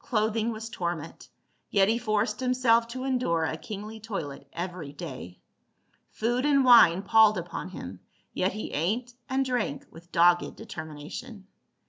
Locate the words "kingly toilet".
3.56-4.48